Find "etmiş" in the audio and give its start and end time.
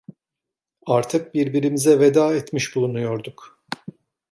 2.35-2.75